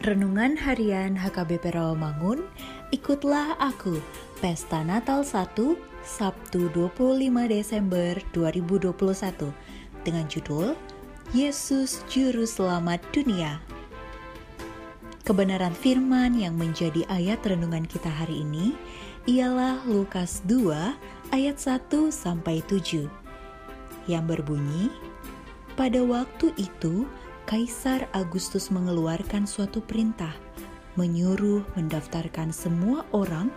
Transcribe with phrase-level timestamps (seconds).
[0.00, 2.48] Renungan Harian HKBP Rawamangun,
[2.88, 4.00] ikutlah aku,
[4.40, 8.96] Pesta Natal 1, Sabtu 25 Desember 2021,
[10.00, 10.72] dengan judul
[11.36, 13.60] Yesus Juru Selamat Dunia.
[15.28, 18.72] Kebenaran firman yang menjadi ayat renungan kita hari ini
[19.28, 20.96] ialah Lukas 2
[21.28, 23.04] ayat 1 sampai 7
[24.08, 24.88] yang berbunyi
[25.76, 27.04] Pada waktu itu
[27.50, 30.30] Kaisar Agustus mengeluarkan suatu perintah
[30.94, 33.50] menyuruh mendaftarkan semua orang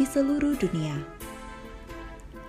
[0.00, 0.96] di seluruh dunia.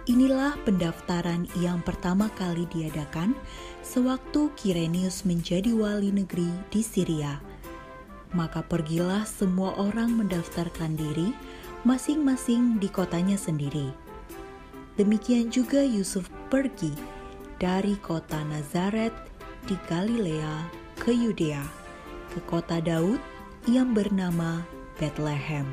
[0.07, 3.35] Inilah pendaftaran yang pertama kali diadakan
[3.84, 7.44] sewaktu Kirenius menjadi wali negeri di Syria.
[8.31, 11.35] Maka pergilah semua orang mendaftarkan diri
[11.84, 13.91] masing-masing di kotanya sendiri.
[14.95, 16.95] Demikian juga Yusuf pergi
[17.59, 19.11] dari kota Nazaret
[19.67, 21.61] di Galilea ke Yudea,
[22.33, 23.21] ke kota Daud
[23.69, 24.66] yang bernama
[24.97, 25.69] Bethlehem,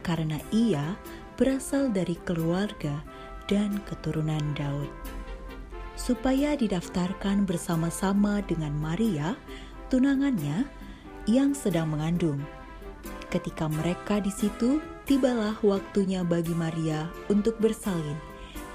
[0.00, 0.96] karena ia
[1.36, 3.04] berasal dari keluarga
[3.44, 4.88] dan keturunan Daud.
[6.00, 9.36] Supaya didaftarkan bersama-sama dengan Maria,
[9.92, 10.64] tunangannya
[11.28, 12.40] yang sedang mengandung.
[13.28, 18.16] Ketika mereka di situ, tibalah waktunya bagi Maria untuk bersalin,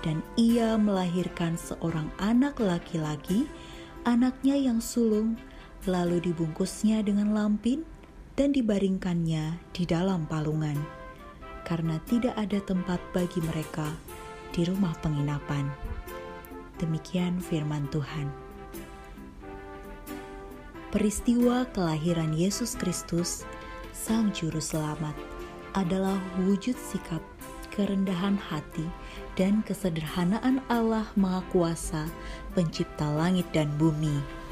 [0.06, 3.50] dan ia melahirkan seorang anak laki-laki,
[4.06, 5.34] anaknya yang sulung
[5.86, 7.84] lalu dibungkusnya dengan lampin
[8.34, 10.78] dan dibaringkannya di dalam palungan,
[11.68, 13.88] karena tidak ada tempat bagi mereka
[14.54, 15.70] di rumah penginapan.
[16.82, 18.28] Demikian firman Tuhan.
[20.94, 23.46] Peristiwa kelahiran Yesus Kristus,
[23.94, 25.18] Sang Juru Selamat,
[25.74, 27.22] adalah wujud sikap
[27.74, 28.86] kerendahan hati
[29.34, 32.06] dan kesederhanaan Allah Maha Kuasa,
[32.54, 34.43] Pencipta langit dan bumi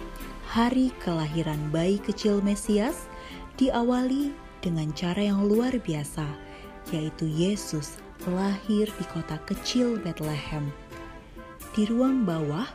[0.52, 3.08] hari kelahiran bayi kecil Mesias
[3.56, 6.28] diawali dengan cara yang luar biasa,
[6.92, 10.68] yaitu Yesus lahir di kota kecil Bethlehem.
[11.72, 12.68] Di ruang bawah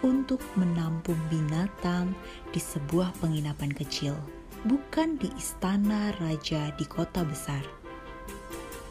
[0.00, 2.16] untuk menampung binatang
[2.56, 4.16] di sebuah penginapan kecil,
[4.64, 7.60] bukan di istana raja di kota besar.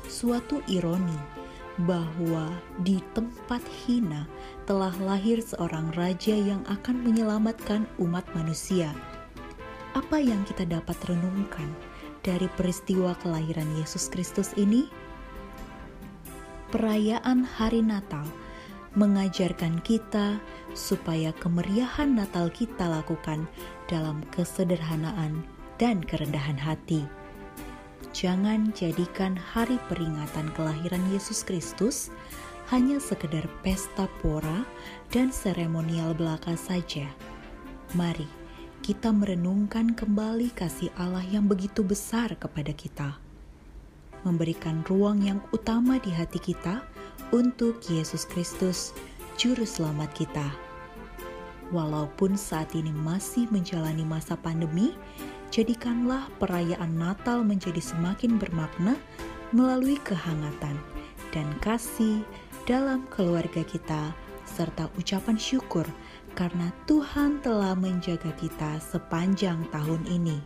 [0.06, 1.39] Suatu ironi
[1.88, 2.52] bahwa
[2.84, 4.28] di tempat hina
[4.68, 8.92] telah lahir seorang raja yang akan menyelamatkan umat manusia.
[9.96, 11.72] Apa yang kita dapat renungkan
[12.20, 14.92] dari peristiwa kelahiran Yesus Kristus ini?
[16.70, 18.28] Perayaan Hari Natal
[18.94, 20.38] mengajarkan kita
[20.74, 23.46] supaya kemeriahan Natal kita lakukan
[23.90, 25.42] dalam kesederhanaan
[25.82, 27.06] dan kerendahan hati
[28.12, 32.10] jangan jadikan hari peringatan kelahiran Yesus Kristus
[32.70, 34.66] hanya sekedar pesta pora
[35.10, 37.06] dan seremonial belaka saja.
[37.98, 38.30] Mari
[38.86, 43.18] kita merenungkan kembali kasih Allah yang begitu besar kepada kita.
[44.26, 46.84] Memberikan ruang yang utama di hati kita
[47.34, 48.92] untuk Yesus Kristus,
[49.38, 50.48] Juru Selamat kita.
[51.70, 54.98] Walaupun saat ini masih menjalani masa pandemi,
[55.50, 58.98] jadikanlah perayaan Natal menjadi semakin bermakna
[59.50, 60.78] melalui kehangatan
[61.34, 62.22] dan kasih
[62.70, 64.14] dalam keluarga kita,
[64.46, 65.86] serta ucapan syukur
[66.38, 70.38] karena Tuhan telah menjaga kita sepanjang tahun ini.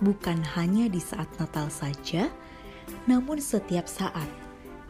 [0.00, 2.32] Bukan hanya di saat Natal saja,
[3.04, 4.28] namun setiap saat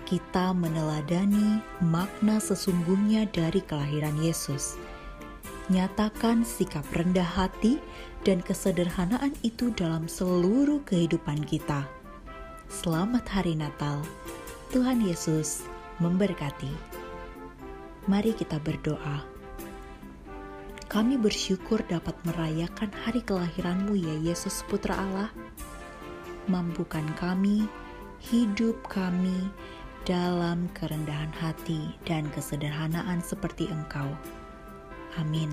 [0.07, 4.79] kita meneladani makna sesungguhnya dari kelahiran Yesus
[5.71, 7.79] Nyatakan sikap rendah hati
[8.27, 11.87] dan kesederhanaan itu dalam seluruh kehidupan kita.
[12.67, 14.03] Selamat Hari Natal.
[14.75, 15.63] Tuhan Yesus
[16.03, 16.75] memberkati.
[18.11, 19.23] Mari kita berdoa.
[20.91, 25.31] Kami bersyukur dapat merayakan hari kelahiranmu ya Yesus Putra Allah.
[26.51, 27.71] Mampukan kami,
[28.19, 29.47] hidup kami
[30.03, 34.11] dalam kerendahan hati dan kesederhanaan seperti Engkau.
[35.19, 35.51] Amin.